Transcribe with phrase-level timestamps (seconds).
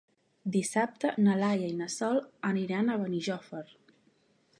[0.53, 2.17] Dissabte na Laia i na Sol
[2.53, 3.65] aniran a Benijòfar.